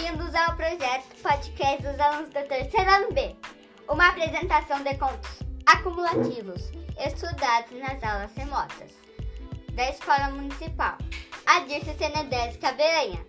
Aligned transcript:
Bem-vindos 0.00 0.32
ao 0.32 0.54
projeto 0.54 1.16
podcast 1.20 1.82
dos 1.82 1.98
alunos 1.98 2.28
do 2.28 2.46
terceiro 2.46 2.88
ano 2.88 3.12
B. 3.12 3.34
Uma 3.88 4.10
apresentação 4.10 4.80
de 4.84 4.94
contos 4.96 5.40
acumulativos 5.66 6.70
estudados 7.04 7.72
nas 7.80 8.00
aulas 8.04 8.32
remotas 8.36 8.92
da 9.72 9.90
Escola 9.90 10.30
Municipal 10.30 10.96
Adirce 11.46 11.98
Senedese 11.98 12.58
Cabelenha, 12.58 13.26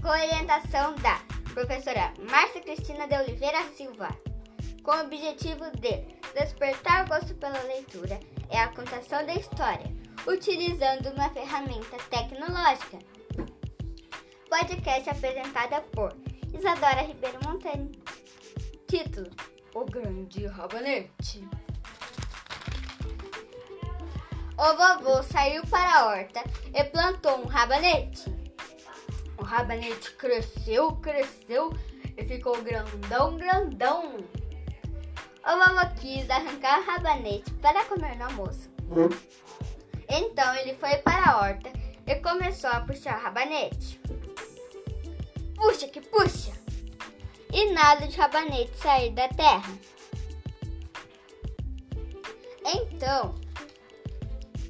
com 0.00 0.08
orientação 0.08 0.94
da 0.96 1.20
professora 1.52 2.14
Márcia 2.30 2.62
Cristina 2.62 3.06
de 3.06 3.18
Oliveira 3.18 3.62
Silva, 3.76 4.08
com 4.82 4.92
o 4.92 5.02
objetivo 5.02 5.70
de 5.72 6.00
despertar 6.32 7.04
o 7.04 7.08
gosto 7.08 7.34
pela 7.34 7.60
leitura 7.64 8.18
e 8.50 8.56
a 8.56 8.68
contação 8.68 9.26
da 9.26 9.34
história, 9.34 9.92
utilizando 10.26 11.10
uma 11.10 11.28
ferramenta 11.28 11.98
tecnológica 12.08 13.17
podcast 14.48 15.10
apresentada 15.10 15.82
por 15.92 16.14
Isadora 16.52 17.02
Ribeiro 17.02 17.38
Montani. 17.44 17.92
Título: 18.88 19.30
O 19.74 19.84
Grande 19.84 20.46
Rabanete. 20.46 21.46
O 24.56 24.76
vovô 24.76 25.22
saiu 25.22 25.64
para 25.66 25.98
a 25.98 26.06
horta 26.06 26.42
e 26.74 26.82
plantou 26.84 27.38
um 27.42 27.46
rabanete. 27.46 28.34
O 29.36 29.44
rabanete 29.44 30.12
cresceu, 30.12 30.96
cresceu 30.96 31.72
e 32.16 32.24
ficou 32.24 32.60
grandão, 32.62 33.36
grandão. 33.36 34.16
O 34.16 35.58
vovô 35.58 35.94
quis 36.00 36.28
arrancar 36.30 36.80
o 36.80 36.84
rabanete 36.86 37.52
para 37.54 37.84
comer 37.84 38.16
no 38.16 38.24
almoço. 38.24 38.70
Então 40.08 40.54
ele 40.56 40.74
foi 40.74 40.96
para 40.96 41.32
a 41.32 41.40
horta 41.40 41.70
e 42.06 42.14
começou 42.16 42.70
a 42.70 42.80
puxar 42.80 43.18
o 43.18 43.22
rabanete 43.22 44.00
puxa 45.58 45.88
que 45.88 46.00
puxa, 46.00 46.52
e 47.52 47.72
nada 47.72 48.06
de 48.06 48.16
rabanete 48.16 48.76
sair 48.78 49.10
da 49.10 49.28
terra. 49.28 49.76
Então, 52.64 53.34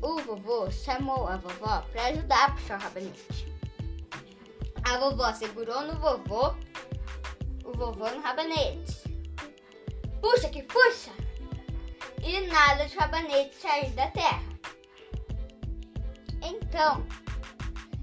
o 0.00 0.18
vovô 0.22 0.70
chamou 0.70 1.26
a 1.26 1.36
vovó 1.36 1.82
para 1.92 2.06
ajudar 2.06 2.46
a 2.46 2.50
puxar 2.52 2.78
o 2.78 2.82
rabanete. 2.82 3.54
A 4.84 4.98
vovó 4.98 5.32
segurou 5.34 5.82
no 5.82 6.00
vovô, 6.00 6.54
o 7.64 7.72
vovô 7.72 8.08
no 8.08 8.20
rabanete. 8.22 9.02
Puxa 10.22 10.48
que 10.48 10.62
puxa! 10.62 11.12
E 12.22 12.40
nada 12.46 12.86
de 12.86 12.96
rabanete 12.96 13.56
sair 13.56 13.90
da 13.90 14.10
terra. 14.10 14.42
Então, 16.42 17.06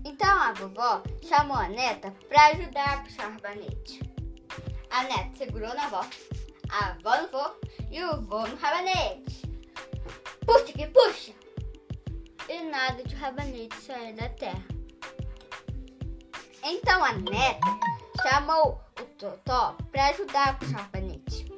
então 0.05 0.39
a 0.39 0.53
vovó 0.53 1.01
chamou 1.27 1.57
a 1.57 1.67
neta 1.67 2.13
para 2.29 2.45
ajudar 2.49 2.93
a 2.93 2.97
puxar 2.99 3.27
o 3.27 3.33
rabanete. 3.33 3.99
A 4.91 5.03
neta 5.03 5.35
segurou 5.35 5.73
na 5.73 5.85
avó, 5.85 6.05
a 6.69 6.89
avó 6.89 7.21
no 7.21 7.27
vô 7.29 7.55
e 7.89 8.03
o 8.03 8.21
vô 8.21 8.47
no 8.47 8.55
rabanete. 8.55 9.41
Puxa 10.45 10.73
que 10.73 10.85
puxa! 10.87 11.33
E 12.47 12.61
nada 12.61 13.03
de 13.03 13.15
rabanete 13.15 13.75
sair 13.77 14.13
da 14.13 14.29
terra. 14.29 14.63
Então 16.63 17.03
a 17.03 17.13
neta 17.13 17.79
chamou 18.21 18.79
o 19.01 19.03
Totó 19.17 19.75
para 19.91 20.09
ajudar 20.09 20.49
a 20.49 20.53
puxar 20.53 20.77
o 20.77 20.81
rabanete. 20.83 21.51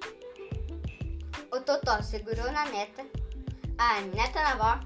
O 1.52 1.60
Totó 1.60 2.02
segurou 2.02 2.50
na 2.54 2.64
neta, 2.66 3.06
a 3.78 4.00
neta 4.02 4.42
na 4.42 4.52
avó, 4.54 4.80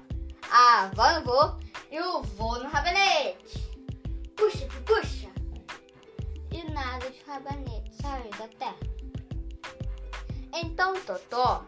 a 0.50 0.82
avó 0.82 1.20
no 1.20 1.24
vô 1.24 1.71
e 1.92 2.00
o 2.00 2.22
vô 2.22 2.58
no 2.58 2.68
rabanete. 2.70 3.58
Puxa, 4.34 4.66
puxa! 4.86 5.28
E 6.50 6.64
nada 6.70 7.10
de 7.10 7.22
rabanete 7.26 7.94
saiu 8.00 8.30
da 8.30 8.48
terra. 8.48 8.78
Então 10.54 10.98
Totó 11.02 11.66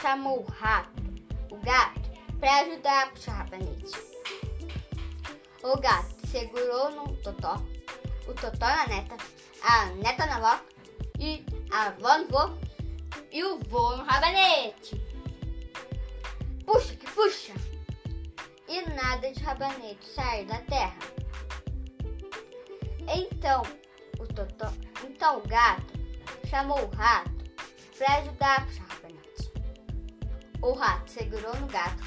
chamou 0.00 0.40
o 0.40 0.50
rato, 0.50 1.02
o 1.50 1.56
gato, 1.56 2.10
para 2.38 2.60
ajudar 2.60 3.04
a 3.04 3.06
puxar 3.06 3.32
o 3.32 3.38
rabanete. 3.38 3.92
O 5.62 5.78
gato 5.78 6.26
segurou 6.26 6.90
no 6.90 7.16
Totó, 7.22 7.54
o 8.28 8.34
Totó 8.34 8.66
na 8.66 8.86
neta, 8.86 9.16
a 9.62 9.86
neta 9.86 10.26
na 10.26 10.36
avó 10.36 10.62
e 11.18 11.42
a 11.72 11.86
avó 11.86 12.18
no 12.18 12.28
vô 12.28 12.58
e 13.32 13.42
o 13.42 13.58
vô 13.60 13.96
no 13.96 14.04
rabanete. 14.04 15.03
De 19.32 19.42
rabanete 19.42 20.04
sair 20.06 20.44
da 20.46 20.58
terra. 20.60 20.96
Então 23.08 23.62
o, 24.18 24.26
totó, 24.26 24.72
então 25.04 25.38
o 25.38 25.48
gato 25.48 25.92
chamou 26.48 26.78
o 26.78 26.90
rato 26.94 27.30
para 27.96 28.14
ajudar 28.16 28.58
a 28.58 28.60
puxar 28.62 28.84
o 28.84 28.88
rabanete. 28.88 29.52
O 30.62 30.72
rato 30.72 31.10
segurou 31.10 31.54
no 31.56 31.66
gato, 31.66 32.02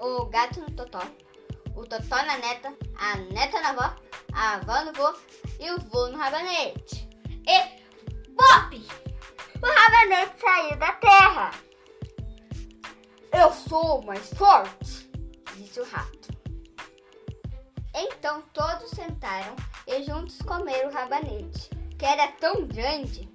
o 0.00 0.24
gato 0.26 0.60
no 0.60 0.70
totó, 0.70 1.00
o 1.74 1.86
totó 1.86 2.16
na 2.22 2.38
neta, 2.38 2.74
a 2.98 3.16
neta 3.16 3.60
na 3.60 3.70
avó, 3.70 3.96
a 4.32 4.54
avó 4.54 4.84
no 4.84 4.92
vô 4.92 5.14
e 5.58 5.70
o 5.70 5.78
vô 5.80 6.08
no 6.08 6.18
rabanete. 6.18 7.08
E 7.46 7.78
pop! 8.34 8.86
O 9.60 9.66
rabanete 9.66 10.40
saiu 10.40 10.76
da 10.76 10.92
terra. 10.92 11.50
Eu 13.32 13.52
sou 13.52 14.02
mais 14.02 14.32
forte 14.34 15.07
disse 15.68 15.80
o 15.80 15.84
rato. 15.84 16.28
Então 17.94 18.42
todos 18.52 18.90
sentaram 18.90 19.54
e 19.86 20.02
juntos 20.02 20.40
comeram 20.42 20.88
o 20.88 20.92
rabanete, 20.92 21.70
que 21.98 22.04
era 22.04 22.28
tão 22.32 22.66
grande 22.66 23.28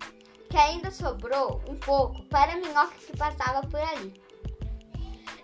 que 0.49 0.57
ainda 0.57 0.91
sobrou 0.91 1.61
um 1.67 1.75
pouco 1.75 2.23
para 2.25 2.53
a 2.53 2.57
minhoca 2.57 2.95
que 2.95 3.17
passava 3.17 3.65
por 3.67 3.79
ali. 3.79 4.13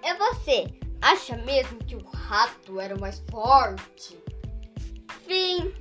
E 0.03 0.13
você, 0.16 0.79
acha 1.01 1.35
mesmo 1.38 1.77
que 1.79 1.95
o 1.95 2.05
rato 2.05 2.79
era 2.79 2.97
mais 2.97 3.21
forte? 3.29 4.17
Fim. 5.25 5.73